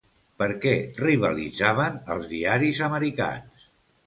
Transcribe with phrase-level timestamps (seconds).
[0.43, 0.71] Per què
[1.01, 3.71] rivalitzaven els diaris americans?